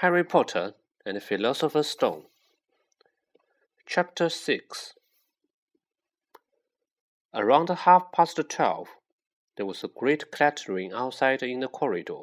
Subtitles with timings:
[0.00, 0.72] Harry Potter
[1.04, 2.24] and the Philosopher's Stone.
[3.84, 4.94] Chapter 6
[7.34, 8.88] Around half past twelve,
[9.58, 12.22] there was a great clattering outside in the corridor,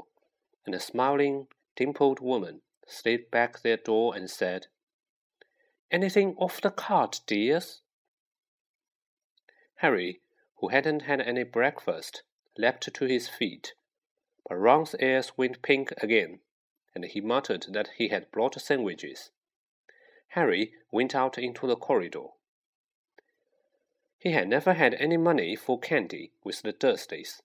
[0.66, 4.66] and a smiling, dimpled woman slid back their door and said,
[5.92, 7.82] Anything off the cart, dears?
[9.76, 10.22] Harry,
[10.62, 12.24] who hadn't had any breakfast,
[12.58, 13.76] leapt to his feet,
[14.50, 16.40] but Ron's ears went pink again
[16.98, 19.30] and he muttered that he had brought sandwiches.
[20.30, 22.30] Harry went out into the corridor.
[24.18, 27.44] He had never had any money for candy with the Dursleys,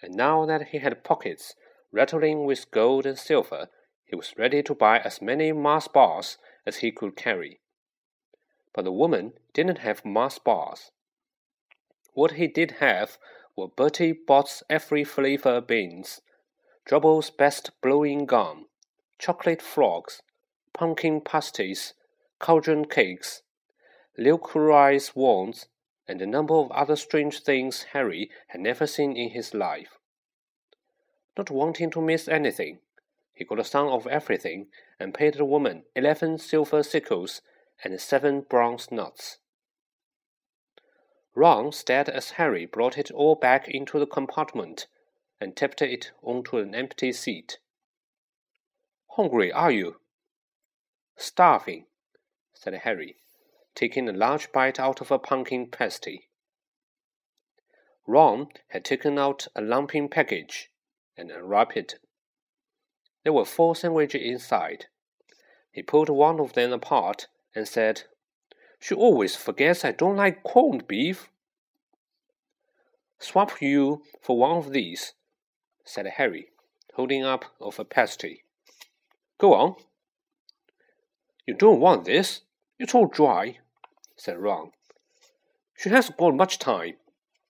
[0.00, 1.56] and now that he had pockets
[1.90, 3.70] rattling with gold and silver,
[4.04, 7.58] he was ready to buy as many Mars bars as he could carry.
[8.72, 10.92] But the woman didn't have Mars bars.
[12.12, 13.18] What he did have
[13.56, 16.20] were Bertie Bott's every flavor beans
[16.90, 18.66] Drooble's best blowing gum,
[19.20, 20.22] chocolate frogs,
[20.72, 21.92] pumpkin pasties,
[22.38, 23.42] cauldron cakes,
[24.16, 25.68] licorice wands,
[26.08, 29.98] and a number of other strange things Harry had never seen in his life.
[31.36, 32.78] Not wanting to miss anything,
[33.34, 37.42] he got some of everything and paid the woman eleven silver sickles
[37.84, 39.36] and seven bronze Knuts.
[41.34, 44.86] Ron stared as Harry brought it all back into the compartment
[45.40, 47.58] and tipped it onto an empty seat.
[49.14, 49.96] Hungry, are you?
[51.16, 51.86] Starving,
[52.54, 53.16] said Harry,
[53.74, 56.28] taking a large bite out of a pumpkin pasty.
[58.06, 60.70] Ron had taken out a lumping package
[61.16, 61.94] and unwrapped it.
[63.24, 64.86] There were four sandwiches inside.
[65.72, 68.04] He pulled one of them apart and said,
[68.78, 71.28] She always forgets I don't like corned beef.
[73.18, 75.14] Swap you for one of these,
[75.84, 76.50] said Harry,
[76.94, 78.44] holding up of a pasty.
[79.40, 79.74] Go on.
[81.46, 82.42] You don't want this.
[82.78, 83.58] It's all dry,
[84.14, 84.72] said Ron.
[85.76, 86.96] She hasn't got much time,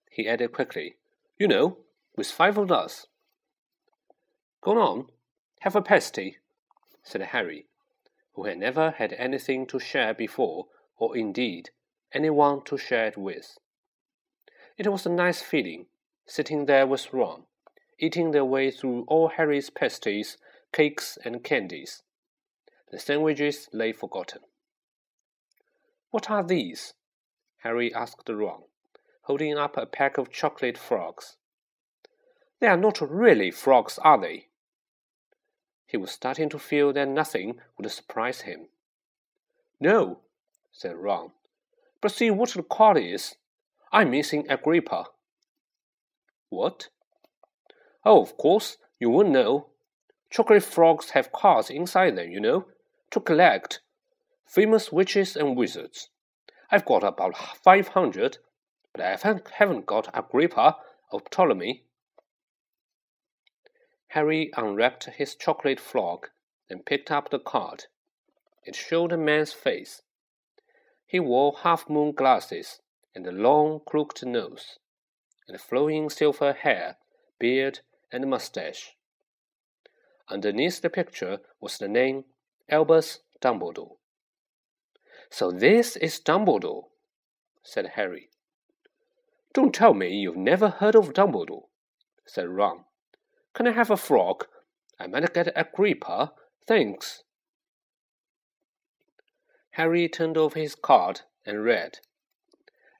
[0.09, 0.95] he added quickly.
[1.37, 1.79] You know,
[2.17, 3.09] with five of us.
[4.61, 5.07] Go on,
[5.61, 6.37] have a pasty,
[7.03, 7.67] said Harry,
[8.35, 11.71] who had never had anything to share before, or indeed
[12.13, 13.59] anyone to share it with.
[14.79, 15.87] It was a nice feeling,
[16.25, 17.47] sitting there with Ron,
[17.99, 20.37] eating their way through all Harry's pasties,
[20.73, 22.03] cakes, and candies.
[22.91, 24.41] The sandwiches lay forgotten.
[26.11, 26.95] What are these?
[27.59, 28.63] Harry asked Ron,
[29.23, 31.37] holding up a pack of chocolate frogs.
[32.61, 34.49] They are not really frogs, are they?
[35.87, 38.69] He was starting to feel that nothing would surprise him.
[39.81, 40.21] No,
[40.71, 41.33] said Ron.
[42.01, 43.37] But see what the card is.
[43.93, 45.07] I'm missing Agrippa.
[46.49, 46.89] What?
[48.05, 49.70] Oh, of course, you wouldn't know.
[50.31, 52.67] Chocolate frogs have cards inside them, you know,
[53.11, 53.81] to collect.
[54.47, 56.09] Famous witches and wizards.
[56.71, 58.39] I've got about 500,
[58.93, 59.17] but I
[59.57, 60.77] haven't, got Agrippa
[61.11, 61.85] or Ptolemy.
[64.09, 66.29] Harry unwrapped his chocolate frog
[66.69, 67.87] and picked up the card.
[68.65, 70.03] It showed a man's face.
[71.07, 72.81] He wore half moon glasses
[73.15, 74.79] and a long, crooked nose,
[75.49, 76.99] and flowing silver hair,
[77.41, 77.81] beard,
[78.13, 78.97] and mustache.
[80.31, 82.25] Underneath the picture was the name
[82.69, 83.97] Albus Dumbledore.
[85.31, 86.85] So this is Dumbledore,
[87.65, 88.31] said Harry.
[89.53, 91.65] Don't tell me you've never heard of Dumbledore,
[92.27, 92.85] said Ron.
[93.55, 94.47] Can I have a frog?
[95.01, 96.33] I might get Agrippa,
[96.67, 97.25] thanks.
[99.73, 101.99] Harry turned over his card and read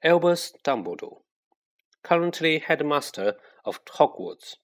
[0.03, 1.21] Albus Dumbledore,
[2.03, 4.55] currently headmaster of Hogwarts.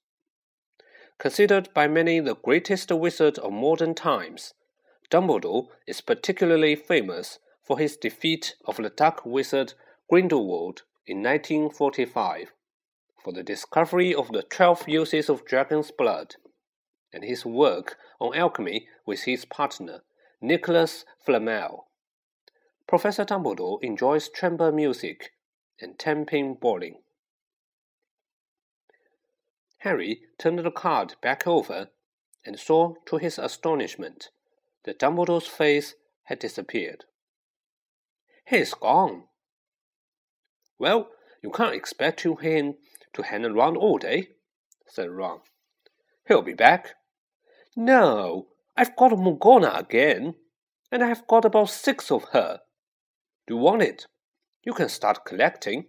[1.20, 4.54] Considered by many the greatest wizard of modern times,
[5.10, 9.74] Dumbledore is particularly famous for his defeat of the dark wizard
[10.10, 12.54] Grindelwald in 1945,
[13.24, 16.36] for the discovery of the twelve uses of dragon's blood,
[17.12, 20.04] and his work on alchemy with his partner,
[20.40, 21.88] Nicholas Flamel.
[22.88, 25.32] Professor Dumbledore enjoys chamber music
[25.82, 27.00] and ten-pin bowling.
[29.88, 31.88] Harry turned the card back over
[32.46, 34.32] and saw to his astonishment
[34.84, 35.96] that Dumbledore's face
[36.26, 37.06] had disappeared.
[38.46, 39.24] He's gone.
[40.78, 41.08] Well,
[41.42, 42.76] you can't expect him
[43.14, 44.32] to hang around all day,
[44.88, 45.40] said Ron.
[46.28, 46.96] He'll be back.
[47.74, 50.36] No, I've got Morgana again,
[50.92, 52.60] and I've got about six of her.
[53.48, 54.06] Do you want it?
[54.64, 55.86] You can start collecting.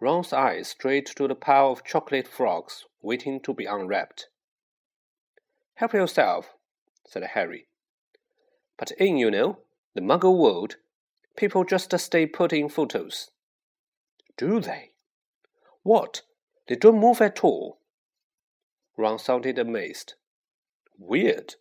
[0.00, 4.28] Ron's eyes strayed to the pile of chocolate frogs waiting to be unwrapped.
[5.74, 6.54] Help yourself,
[7.06, 7.68] said Harry.
[8.76, 9.58] But in, you know,
[9.94, 10.76] the muggle world,
[11.36, 13.30] people just stay put in photos.
[14.36, 14.92] Do they?
[15.82, 16.22] What?
[16.68, 17.78] They don't move at all?
[18.96, 20.14] Ron sounded amazed.
[20.98, 21.54] Weird.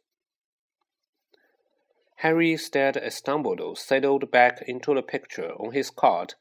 [2.17, 6.33] Harry stared as Dumbledore settled back into the picture on his card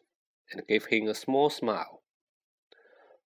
[0.52, 2.02] and gave him a small smile.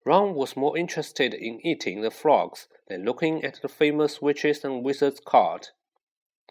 [0.04, 4.82] Ron was more interested in eating the frogs than looking at the famous witches and
[4.82, 5.68] wizards card,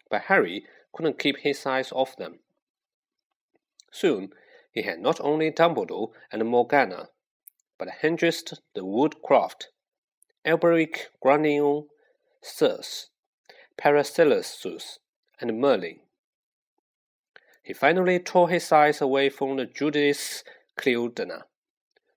[0.08, 2.38] but Harry couldn't keep his eyes off them.
[3.90, 4.32] Soon
[4.72, 7.08] he had not only Dumbledore and Morgana,
[7.76, 9.68] but Hengist the Woodcroft,
[10.44, 11.88] Alberic Grunnion,
[12.40, 13.08] Circe,
[13.76, 14.98] Paracelsus,
[15.40, 16.00] and Merlin.
[17.62, 20.44] He finally tore his eyes away from the Judas
[20.80, 21.42] Cliodna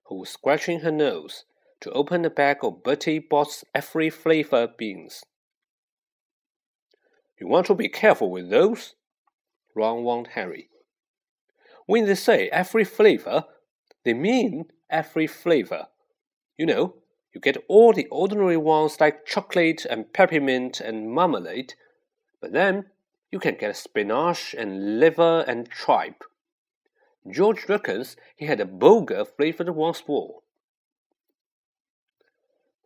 [0.04, 1.44] who was scratching her nose
[1.80, 5.24] to open the bag of Bertie Bott's every flavor beans.
[7.38, 8.94] You want to be careful with those,
[9.74, 10.68] Ron warned Harry.
[11.86, 13.44] When they say every flavor,
[14.04, 15.88] they mean every flavor.
[16.56, 16.94] You know,
[17.34, 21.74] you get all the ordinary ones like chocolate and peppermint and marmalade,
[22.40, 22.86] but then
[23.30, 26.22] you can get spinach and liver and tripe.
[27.30, 30.42] George reckons he had a boga flavored once more.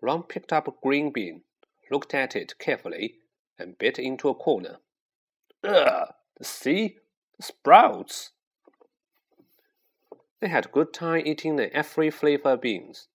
[0.01, 1.43] Ron picked up a green bean,
[1.91, 3.17] looked at it carefully,
[3.59, 4.79] and bit into a corner.
[5.65, 6.09] Ugh!
[6.41, 6.99] See?
[7.41, 8.31] Sprouts!
[10.41, 13.09] They had a good time eating the every flavor beans.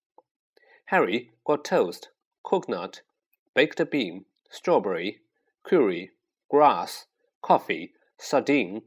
[0.87, 2.09] Harry got toast,
[2.43, 3.01] coconut,
[3.53, 5.21] baked bean, strawberry,
[5.63, 6.11] curry,
[6.49, 7.05] grass,
[7.41, 8.81] coffee, sardine,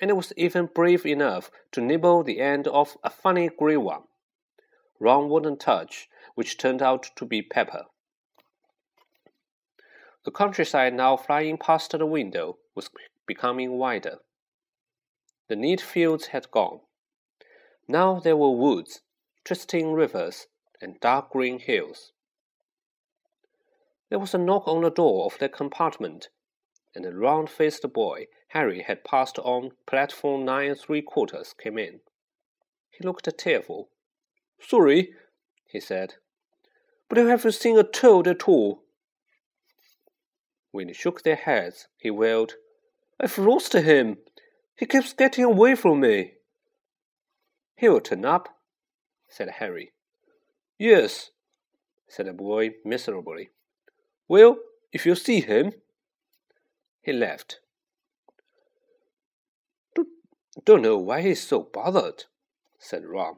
[0.00, 4.02] and it was even brave enough to nibble the end of a funny grey one.
[4.98, 7.86] Ron wouldn't touch, which turned out to be pepper.
[10.24, 12.90] The countryside now flying past the window was
[13.26, 14.18] becoming wider.
[15.48, 16.80] The neat fields had gone.
[17.88, 19.00] Now there were woods,
[19.44, 20.46] twisting rivers,
[20.80, 22.12] and dark green hills.
[24.10, 26.28] There was a knock on the door of their compartment,
[26.94, 31.78] and a round faced boy Harry had passed on platform nine and three quarters came
[31.78, 32.00] in.
[32.90, 33.88] He looked tearful.
[34.60, 35.12] Sorry,
[35.66, 36.14] he said,
[37.08, 38.82] but I haven't seen a toad at all.
[40.72, 42.54] When they shook their heads, he wailed,
[43.20, 44.18] I've lost him.
[44.76, 46.34] He keeps getting away from me.
[47.76, 48.48] He'll turn up,
[49.28, 49.92] said Harry.
[50.78, 51.30] Yes,
[52.08, 53.50] said the boy miserably.
[54.28, 54.58] Well,
[54.92, 55.72] if you see him.
[57.02, 57.60] He left.
[60.64, 62.24] Don't know why he's so bothered,
[62.78, 63.36] said Ron.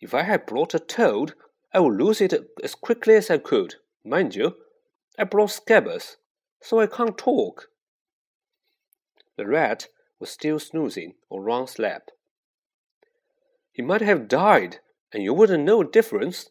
[0.00, 1.34] If I had brought a toad,
[1.72, 3.74] I would lose it as quickly as I could.
[4.04, 4.56] Mind you,
[5.18, 6.16] I brought Scabbers,
[6.62, 7.68] so I can't talk.
[9.36, 12.10] The rat was still snoozing on Ron's lap.
[13.72, 14.78] He might have died,
[15.12, 16.50] and you wouldn't know a difference,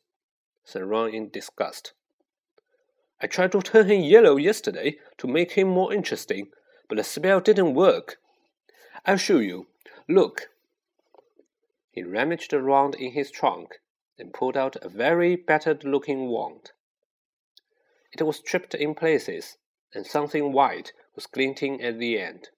[0.63, 1.93] said Ron in disgust.
[3.19, 6.51] I tried to turn him yellow yesterday to make him more interesting,
[6.87, 8.17] but the spell didn't work.
[9.05, 9.67] I'll show you.
[10.07, 10.49] Look.
[11.91, 13.79] He rummaged around in his trunk
[14.19, 16.71] and pulled out a very battered looking wand.
[18.11, 19.57] It was chipped in places,
[19.93, 22.49] and something white was glinting at the end.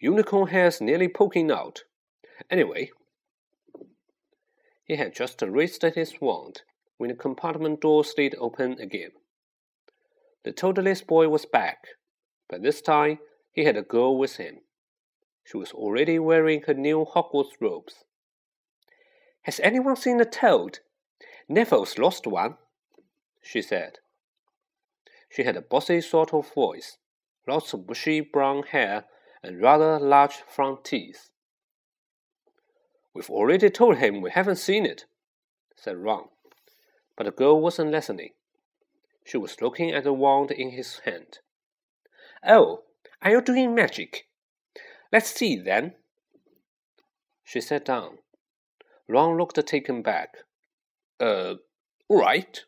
[0.00, 1.84] Unicorn hairs nearly poking out.
[2.50, 2.90] Anyway,
[4.84, 6.62] he had just raised his wand
[6.98, 9.12] when the compartment door slid open again.
[10.44, 11.86] The toadless boy was back,
[12.48, 13.18] but this time
[13.52, 14.58] he had a girl with him.
[15.44, 18.04] She was already wearing her new Hogwarts robes.
[19.42, 20.80] Has anyone seen a toad?
[21.48, 22.56] Neville's lost one,
[23.42, 24.00] she said.
[25.30, 26.98] She had a bossy sort of voice,
[27.46, 29.04] lots of bushy brown hair,
[29.42, 31.30] and rather large front teeth.
[33.14, 35.06] We've already told him we haven't seen it,
[35.76, 36.28] said Ron.
[37.18, 38.30] But the girl wasn't listening.
[39.24, 41.40] She was looking at the wand in his hand.
[42.46, 42.84] Oh,
[43.20, 44.28] are you doing magic?
[45.12, 45.94] Let's see, then.
[47.42, 48.18] She sat down.
[49.08, 50.36] Ron looked taken back.
[51.18, 51.54] Uh,
[52.08, 52.64] all right.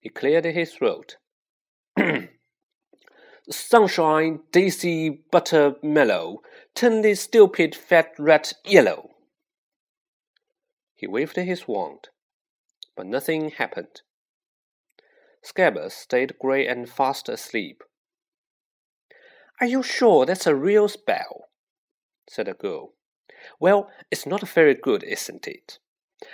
[0.00, 1.16] He cleared his throat.
[3.50, 6.40] Sunshine, daisy, butter, mellow,
[6.74, 9.10] turn this stupid fat rat yellow.
[10.94, 12.08] He waved his wand,
[12.98, 14.02] but nothing happened.
[15.40, 17.84] Scabbers stayed grey and fast asleep.
[19.60, 21.44] Are you sure that's a real spell?
[22.28, 22.94] said the girl.
[23.60, 25.78] Well, it's not very good, isn't it?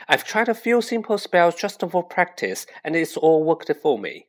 [0.09, 4.29] I've tried a few simple spells just for practice, and it's all worked for me.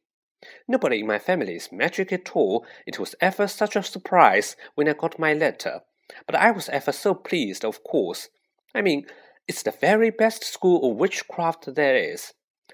[0.67, 2.65] Nobody in my family is magic at all.
[2.85, 5.83] It was ever such a surprise when I got my letter.
[6.25, 8.27] But I was ever so pleased, of course.
[8.75, 9.05] I mean,
[9.47, 12.33] it's the very best school of witchcraft there is.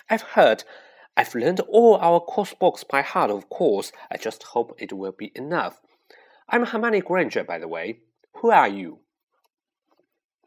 [0.10, 0.64] I've heard.
[1.18, 3.92] I've learned all our course books by heart, of course.
[4.10, 5.82] I just hope it will be enough.
[6.48, 8.00] I'm Hermione Granger, by the way.
[8.36, 9.00] Who are you?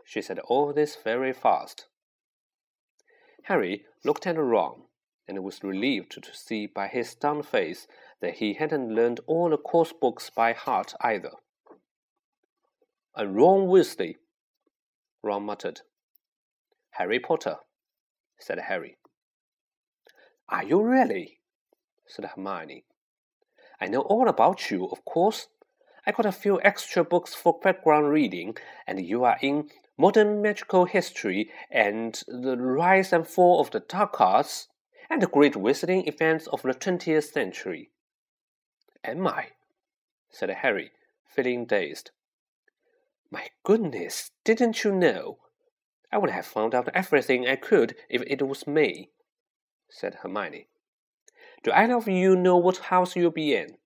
[0.04, 1.86] She said all this very fast.
[3.44, 4.82] Harry looked at Ron
[5.28, 7.86] and was relieved to see by his stunned face
[8.20, 11.32] that he hadn't learned all the course books by heart either.
[13.14, 14.16] And Ron Weasley,
[15.22, 15.82] Ron muttered.
[16.94, 17.56] Harry Potter,
[18.38, 18.96] said Harry.
[20.48, 21.40] Are you really?
[22.06, 22.84] said Hermione.
[23.80, 25.48] I know all about you, of course.
[26.06, 30.84] I got a few extra books for background reading, and you are in Modern Magical
[30.84, 34.68] History and the Rise and Fall of the Dark Arts
[35.10, 37.90] and the Great Wizarding Events of the 20th Century.
[39.02, 39.48] Am I?
[40.30, 40.92] said Harry,
[41.26, 42.12] feeling dazed.
[43.32, 45.38] My goodness, didn't you know?
[46.14, 49.10] I would have found out everything I could if it was me,
[49.90, 50.68] said Hermione.
[51.64, 53.78] Do either of you know what house you'll be in?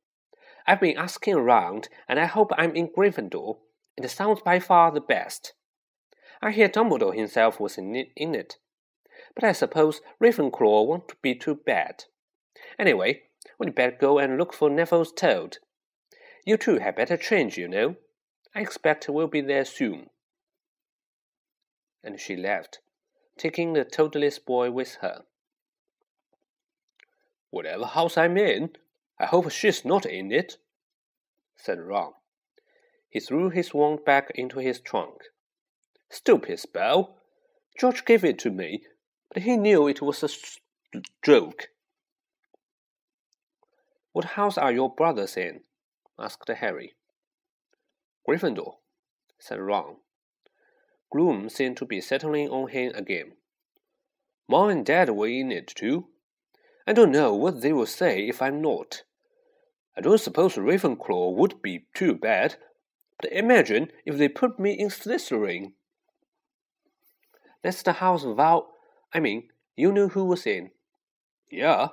[0.66, 3.56] I've been asking around, and I hope I'm in Gryffindor.
[3.96, 5.54] It sounds by far the best.
[6.42, 8.58] I hear Dumbledore himself was in it, in it.
[9.34, 12.04] but I suppose Ravenclaw won't be too bad.
[12.78, 13.22] Anyway,
[13.58, 15.56] we'd better go and look for Neville's toad.
[16.44, 17.96] You two had better change, you know.
[18.54, 20.10] I expect we'll be there soon.
[22.02, 22.80] And she left,
[23.36, 25.24] taking the toadless boy with her.
[27.50, 28.70] Whatever house I'm in,
[29.18, 30.58] I hope she's not in it,
[31.56, 32.12] said Ron.
[33.08, 35.24] He threw his wand back into his trunk.
[36.10, 37.16] Stupid spell!
[37.78, 38.84] George gave it to me,
[39.32, 41.68] but he knew it was a joke.
[44.12, 45.60] What house are your brothers in?
[46.18, 46.94] asked Harry.
[48.28, 48.76] Gryffindor,
[49.38, 49.96] said Ron.
[51.10, 53.32] Gloom seemed to be settling on him again.
[54.48, 56.08] Mom and Dad were in it too.
[56.86, 59.02] I don't know what they will say if I'm not.
[59.96, 62.56] I don't suppose Ravenclaw would be too bad,
[63.20, 65.72] but imagine if they put me in Slytherin.
[67.62, 68.70] That's the house Val.
[69.12, 70.70] I mean, you knew who was in.
[71.50, 71.88] Yeah,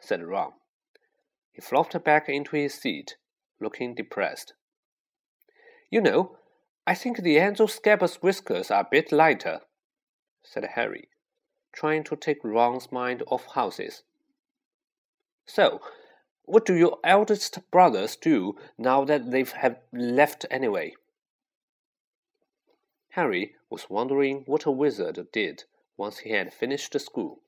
[0.00, 0.52] said Ron.
[1.52, 3.16] He flopped back into his seat,
[3.60, 4.54] looking depressed.
[5.90, 6.36] You know,
[6.88, 9.62] I think the Angel Scabbers' whiskers are a bit lighter,
[10.44, 11.08] said Harry,
[11.72, 14.04] trying to take Ron's mind off houses.
[15.46, 15.80] So,
[16.44, 20.94] what do your eldest brothers do now that they have left anyway?
[23.10, 25.64] Harry was wondering what a wizard did
[25.96, 27.40] once he had finished school.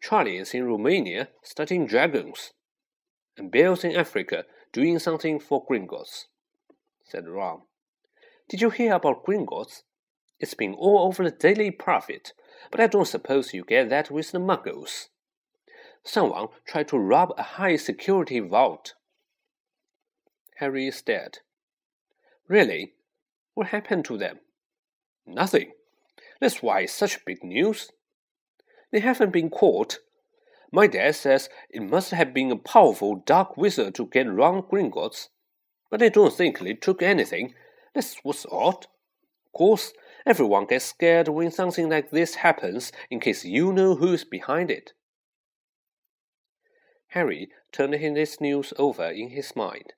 [0.00, 2.52] Charlie is in Romania studying dragons,
[3.36, 6.26] and Bill's in Africa doing something for Gringotts,
[7.04, 7.62] said Ron.
[8.48, 9.82] Did you hear about Gringotts?
[10.38, 12.32] It's been all over the Daily Prophet,
[12.70, 15.08] but I don't suppose you get that with the Muggles.
[16.04, 18.94] Someone tried to rob a high security vault.
[20.58, 21.38] Harry stared.
[22.46, 22.92] Really?
[23.54, 24.38] What happened to them?
[25.26, 25.72] Nothing.
[26.40, 27.90] That's why it's such big news.
[28.92, 29.98] They haven't been caught.
[30.70, 35.28] My dad says it must have been a powerful dark wizard to get round Gringotts,
[35.90, 37.54] but I don't think they took anything.
[37.96, 38.84] That's was odd.
[39.46, 39.94] Of course,
[40.26, 44.92] everyone gets scared when something like this happens in case you know who's behind it.
[47.08, 49.94] Harry turned this news over in his mind.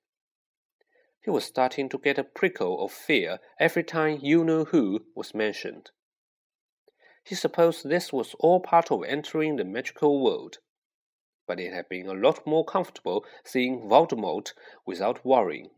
[1.21, 5.35] He was starting to get a prickle of fear every time you know who was
[5.35, 5.90] mentioned.
[7.25, 10.59] He supposed this was all part of entering the magical world,
[11.49, 14.52] but it had been a lot more comfortable seeing Voldemort
[14.87, 15.71] without worrying.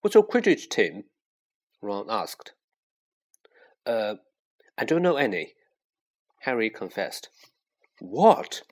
[0.00, 1.04] What's your Quidditch team?
[1.82, 2.52] Ron asked.
[3.84, 4.14] Uh,
[4.76, 5.54] I don't know any,
[6.42, 7.30] Harry confessed.
[8.00, 8.62] What?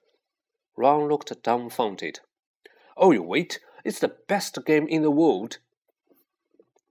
[0.77, 2.21] Ron looked dumbfounded.
[2.97, 5.59] Oh, you wait, it's the best game in the world.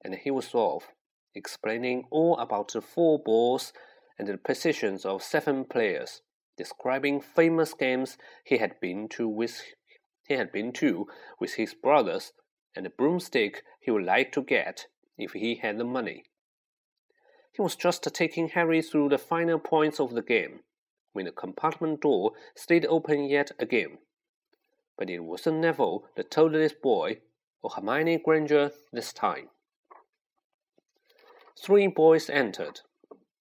[0.03, 0.89] And he was off,
[1.33, 3.71] explaining all about the four balls
[4.19, 6.21] and the positions of seven players,
[6.57, 9.61] describing famous games he had been to with
[10.27, 11.07] he had been to
[11.39, 12.33] with his brothers,
[12.75, 16.23] and the broomstick he would like to get if he had the money.
[17.53, 20.61] He was just taking Harry through the final points of the game
[21.13, 23.99] when the compartment door stayed open yet again.
[24.97, 27.19] But it wasn't Neville, the toadless boy,
[27.61, 29.49] or Hermione Granger this time.
[31.57, 32.81] Three boys entered,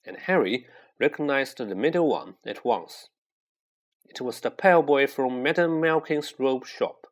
[0.05, 0.67] and Harry
[1.01, 3.09] recognized the middle one at once.
[4.05, 7.04] It was the pale boy from Madame Malkin's robe shop.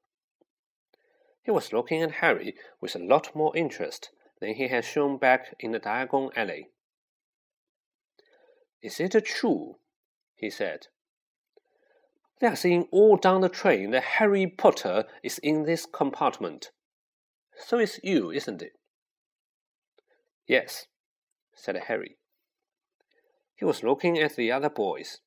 [1.43, 5.55] He was looking at Harry with a lot more interest than he had shown back
[5.59, 6.71] in the Diagon Alley.
[8.81, 9.77] Is it true?
[10.35, 10.89] he said.
[12.41, 16.71] They are saying all down the train that Harry Potter is in this compartment.
[17.57, 18.73] So is you, isn't it?
[20.49, 20.87] Yes,
[21.55, 22.17] said Harry.
[23.55, 25.21] He was looking at the other boys.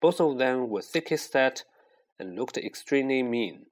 [0.00, 1.64] Both of them were thick set
[2.18, 3.66] and looked extremely mean.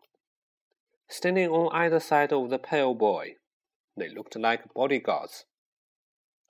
[1.12, 3.36] Standing on either side of the pale boy,
[3.98, 5.44] they looked like bodyguards.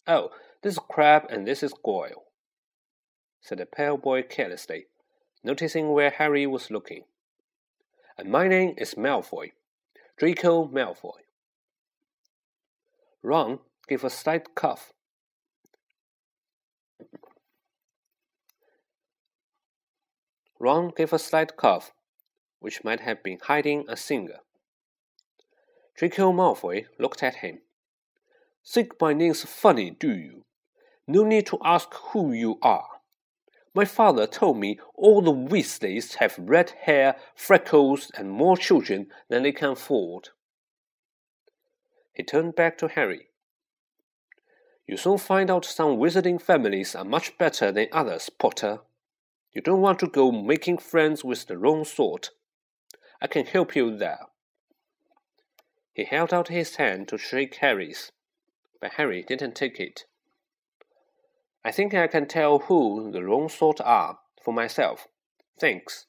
[0.07, 0.31] Oh,
[0.63, 2.27] this is Crabbe and this is Goyle,
[3.41, 4.87] said the pale boy carelessly,
[5.43, 7.03] noticing where Harry was looking.
[8.17, 9.51] And my name is Malfoy,
[10.17, 11.23] Draco Malfoy.
[13.21, 14.93] Ron gave a slight cough.
[20.61, 21.91] Ron gave a slight cough,
[22.61, 24.39] which might have been hiding a singer.
[25.97, 27.61] Draco Malfoy looked at him.
[28.67, 30.45] Think my name's funny, do you?
[31.07, 32.87] No need to ask who you are.
[33.75, 39.43] My father told me all the Weasleys have red hair, freckles, and more children than
[39.43, 40.29] they can afford.
[42.13, 43.29] He turned back to Harry.
[44.87, 48.81] You soon find out some wizarding families are much better than others, Potter.
[49.53, 52.31] You don't want to go making friends with the wrong sort.
[53.21, 54.27] I can help you there.
[55.93, 58.13] He held out his hand to shake Harry's,
[58.81, 60.07] but Harry didn't take it.
[61.65, 65.07] I think I can tell who the wrong sort are for myself.
[65.61, 66.07] Thanks,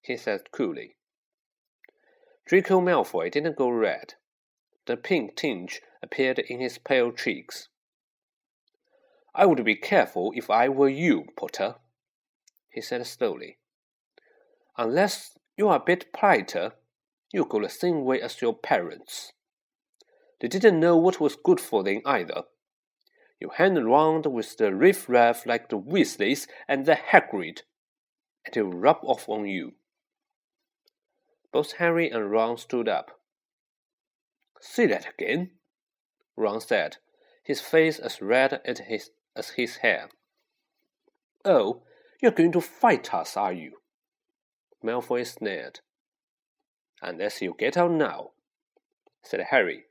[0.00, 0.96] he said coolly.
[2.46, 4.14] Draco Malfoy didn't go red.
[4.86, 7.68] The pink tinge appeared in his pale cheeks.
[9.34, 11.76] I would be careful if I were you, Potter,
[12.70, 13.58] he said slowly.
[14.78, 16.72] Unless you are a bit politer,
[17.32, 19.32] you go the same way as your parents.
[20.40, 22.44] They didn't know what was good for them either.
[23.40, 27.62] You hang around with the riff-raff like the Weasleys and the Hagrid,
[28.44, 29.74] and they'll rub off on you.
[31.52, 33.20] Both Harry and Ron stood up.
[34.60, 35.50] Say that again,
[36.36, 36.96] Ron said,
[37.42, 40.08] his face as red as his, as his hair.
[41.44, 41.82] Oh,
[42.20, 43.74] you're going to fight us, are you?
[44.84, 45.80] Malfoy sneered.
[47.02, 48.30] Unless you get out now,
[49.22, 49.84] said Harry,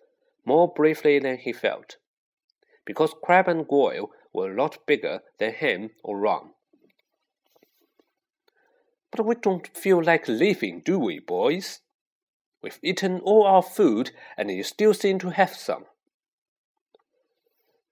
[0.46, 1.98] more briefly than he felt,
[2.86, 6.52] because Crabbe and Goyle were a lot bigger than him or Ron.
[9.12, 11.80] But we don't feel like leaving, do we, boys?
[12.62, 15.86] We've eaten all our food, and you still seem to have some.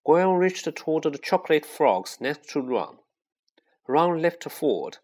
[0.05, 2.97] Goyle reached toward the chocolate frogs next to Ron.
[3.87, 4.97] Ron leaped forward,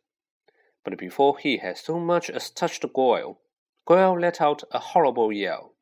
[0.84, 3.40] but before he had so much as touched Goyle,
[3.92, 5.74] Goyle let out a horrible yell.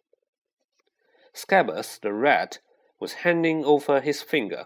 [1.32, 2.58] Scabbers the rat
[3.00, 4.66] was handing over his finger.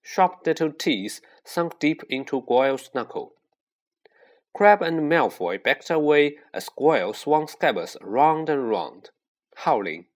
[0.00, 3.34] Sharp little teeth sunk deep into Goyle's knuckle.
[4.54, 9.10] Crabbe and Malfoy backed away as Goyle swung Scabbers round and round,
[9.56, 10.06] howling.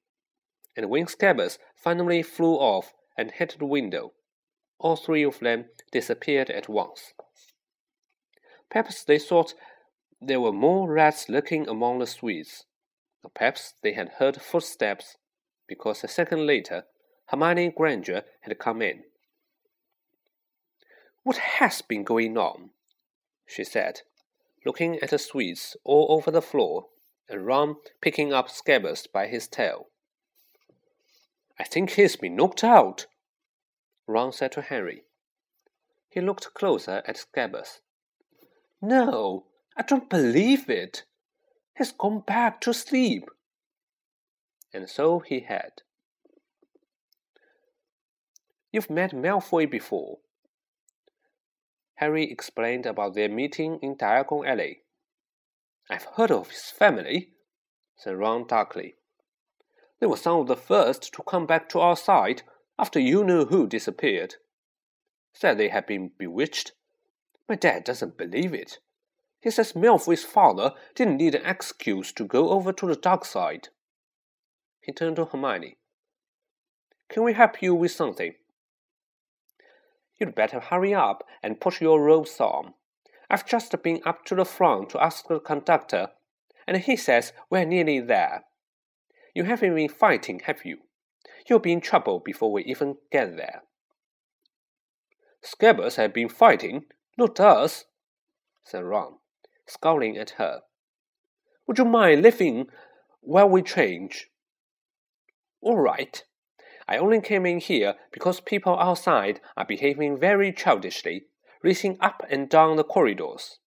[0.74, 4.14] And when Scabbers finally flew off and hit the window,
[4.78, 7.12] all three of them disappeared at once.
[8.70, 9.52] Perhaps they thought
[10.24, 12.64] there were more rats lurking among the sweets.
[13.24, 15.16] Or perhaps they had heard footsteps,
[15.68, 16.84] because a second later
[17.26, 19.04] Hermione Granger had come in.
[21.22, 22.70] What has been going on?
[23.46, 24.00] she said,
[24.64, 26.86] looking at the sweets all over the floor
[27.28, 29.86] and Ron picking up Scabbers by his tail.
[31.58, 33.06] I think he's been knocked out,
[34.06, 35.04] Ron said to Harry.
[36.08, 37.80] He looked closer at Scabbers.
[38.80, 41.04] No, I don't believe it.
[41.76, 43.28] He's gone back to sleep.
[44.72, 45.82] And so he had.
[48.72, 50.18] You've met Malfoy before.
[51.96, 54.80] Harry explained about their meeting in Diagon Alley.
[55.90, 57.30] I've heard of his family,
[57.96, 58.94] said Ron darkly.
[60.00, 62.42] They were some of the first to come back to our side
[62.78, 64.36] after you know who disappeared.
[65.34, 66.72] Said they had been bewitched
[67.52, 68.78] my dad doesn't believe it.
[69.42, 73.68] He says Malfoy's father didn't need an excuse to go over to the dark side.
[74.80, 75.78] He turned to Hermione.
[77.08, 78.34] Can we help you with something?
[80.18, 82.74] You'd better hurry up and put your robes on.
[83.28, 86.10] I've just been up to the front to ask the conductor,
[86.66, 88.44] and he says we're nearly there.
[89.34, 90.78] You haven't been fighting, have you?
[91.48, 93.62] You'll be in trouble before we even get there.
[95.44, 96.84] Scabbers have been fighting,
[97.18, 97.86] not us,
[98.64, 99.14] said Ron.
[99.66, 100.60] Scowling at her.
[101.66, 102.66] Would you mind leaving
[103.20, 104.28] while we change?
[105.60, 106.22] All right.
[106.88, 111.26] I only came in here because people outside are behaving very childishly,
[111.62, 113.58] racing up and down the corridors,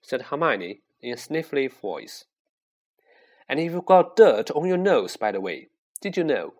[0.00, 2.24] said Hermione in a sniffly voice.
[3.48, 5.68] And you've got dirt on your nose, by the way.
[6.00, 6.54] Did you know?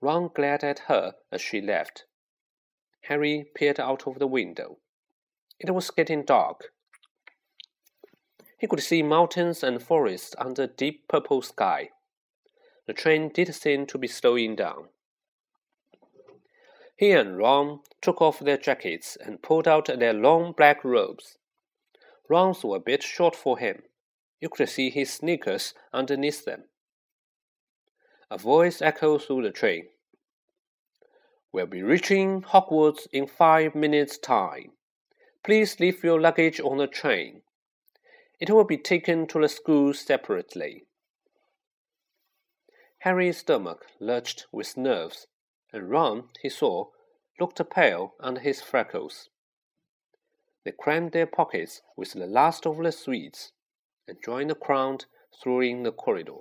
[0.00, 2.04] Ron glared at her as she left.
[3.02, 4.78] Harry peered out of the window.
[5.58, 6.72] It was getting dark.
[8.58, 11.90] He could see mountains and forests under a deep purple sky.
[12.86, 14.88] The train did seem to be slowing down.
[16.96, 21.36] He and Ron took off their jackets and pulled out their long black robes.
[22.28, 23.82] Ron's were a bit short for him.
[24.40, 26.64] You could see his sneakers underneath them.
[28.30, 29.86] A voice echoed through the train.
[31.52, 34.72] We'll be reaching Hogwarts in five minutes' time.
[35.46, 37.42] Please leave your luggage on the train.
[38.40, 40.86] It will be taken to the school separately.
[42.98, 45.28] Harry's stomach lurched with nerves,
[45.72, 46.86] and Ron, he saw,
[47.38, 49.28] looked pale under his freckles.
[50.64, 53.52] They crammed their pockets with the last of the sweets
[54.08, 55.04] and joined the crowd
[55.40, 56.40] through in the corridor.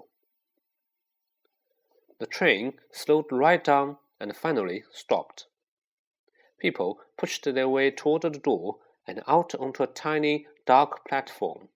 [2.18, 5.46] The train slowed right down and finally stopped.
[6.58, 11.70] People pushed their way toward the door and out onto a tiny, dark platform.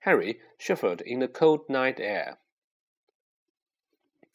[0.00, 2.38] Harry shivered in the cold night air.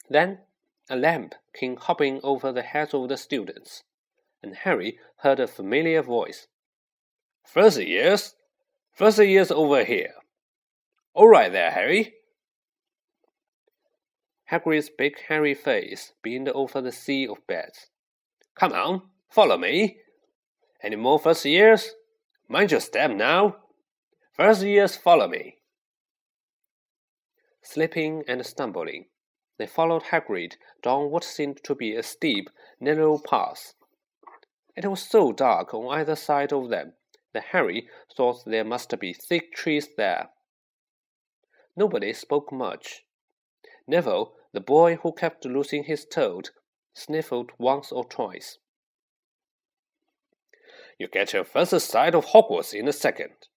[0.08, 0.40] Then
[0.88, 3.82] a lamp came hopping over the heads of the students,
[4.42, 6.46] and Harry heard a familiar voice.
[7.44, 8.34] First years?
[8.92, 10.14] First years over here.
[11.14, 12.14] All right there, Harry.
[14.50, 17.86] Hagrid's big hairy face beamed over the sea of beds.
[18.54, 19.98] Come on, follow me.
[20.84, 21.94] Any more first years?
[22.46, 23.56] Mind your step now.
[24.34, 25.56] First years, follow me.
[27.62, 29.06] Slipping and stumbling,
[29.56, 33.72] they followed Hagrid down what seemed to be a steep, narrow path.
[34.76, 36.92] It was so dark on either side of them
[37.32, 40.28] that Harry thought there must be thick trees there.
[41.74, 43.04] Nobody spoke much.
[43.86, 46.50] Neville, the boy who kept losing his toad,
[46.92, 48.58] sniffled once or twice.
[50.98, 53.48] You get your first sight of Hogwarts in a second.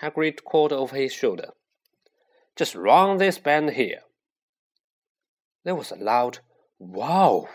[0.00, 1.50] Hagrid called over his shoulder.
[2.56, 4.00] Just round this bend here.
[5.64, 6.40] There was a loud
[6.78, 7.48] wow.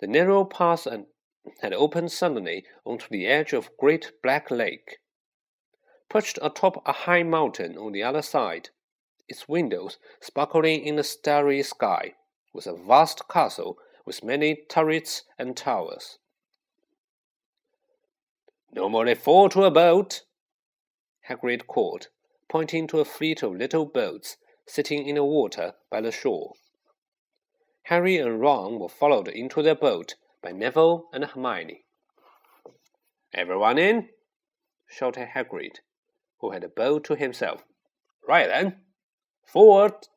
[0.00, 0.86] The narrow path
[1.60, 4.98] had opened suddenly onto the edge of Great Black Lake.
[6.08, 8.68] Perched atop a high mountain on the other side,
[9.28, 12.14] its windows sparkling in the starry sky,
[12.52, 16.18] was a vast castle with many turrets and towers.
[18.74, 20.22] Normally four to a boat,
[21.28, 22.08] Hagrid called,
[22.48, 26.54] pointing to a fleet of little boats sitting in the water by the shore.
[27.84, 31.84] Harry and Ron were followed into their boat by Neville and Hermione.
[33.34, 34.08] Everyone in?
[34.88, 35.80] shouted Hagrid,
[36.38, 37.64] who had a boat to himself.
[38.26, 38.80] Right then,
[39.44, 40.08] forward!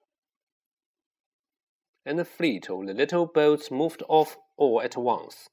[2.05, 5.49] And the fleet of the little boats moved off all at once,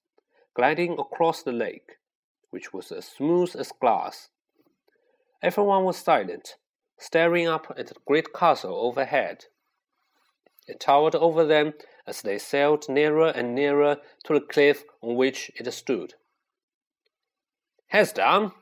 [0.54, 1.98] gliding across the lake,
[2.52, 4.28] which was as smooth as glass.
[5.42, 6.54] Everyone was silent
[7.02, 9.46] staring up at the great castle overhead.
[10.68, 11.74] It towered over them
[12.06, 16.14] as they sailed nearer and nearer to the cliff on which it stood.
[17.88, 18.52] Heads down!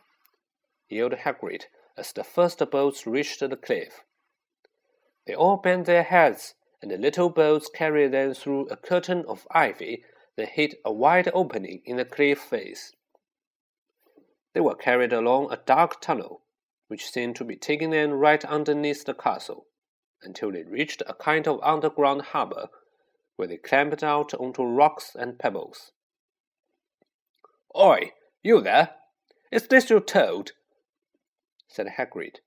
[0.89, 1.67] yelled Hagrid
[1.99, 4.01] as the first boats reached the cliff.
[5.27, 9.47] They all bent their heads, and the little boats carried them through a curtain of
[9.51, 10.03] ivy
[10.37, 12.95] that hid a wide opening in the cliff face.
[14.53, 16.43] They were carried along a dark tunnel
[16.91, 19.67] which seemed to be taking them right underneath the castle,
[20.25, 22.69] until they reached a kind of underground harbor,
[23.37, 25.93] where they climbed out onto rocks and pebbles.
[27.79, 28.11] Oi,
[28.43, 28.97] you there!
[29.53, 30.51] Is this your toad?
[31.69, 32.41] said Hagrid,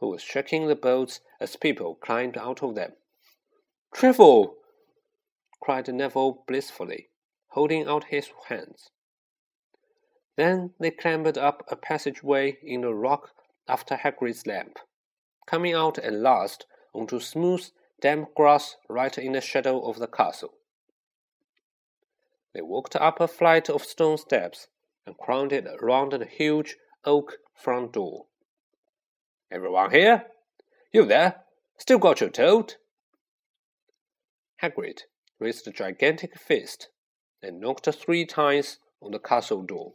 [0.00, 2.92] who was shaking the boats as people climbed out of them.
[3.94, 4.48] Trevor!
[5.62, 7.08] cried Neville blissfully,
[7.52, 8.90] holding out his hands.
[10.38, 13.32] Then they clambered up a passageway in the rock
[13.66, 14.78] after Hagrid's lamp,
[15.48, 17.68] coming out at last onto smooth,
[18.00, 20.54] damp grass right in the shadow of the castle.
[22.54, 24.68] They walked up a flight of stone steps
[25.04, 28.26] and crowded around the huge oak front door.
[29.50, 30.26] Everyone here?
[30.92, 31.42] You there?
[31.78, 32.74] Still got your toad?
[34.62, 35.00] Hagrid
[35.40, 36.90] raised a gigantic fist
[37.42, 39.94] and knocked three times on the castle door.